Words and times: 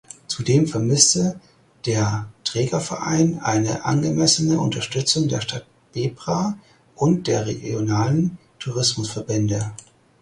Zudem 0.27 0.65
vermisste 0.65 1.39
der 1.85 2.27
Trägerverein 2.43 3.39
eine 3.39 3.85
angemessene 3.85 4.59
Unterstützung 4.59 5.27
der 5.27 5.41
Stadt 5.41 5.67
Bebra 5.93 6.57
und 6.95 7.27
der 7.27 7.45
regionalen 7.45 8.39
Tourismusverbände. 8.57 9.71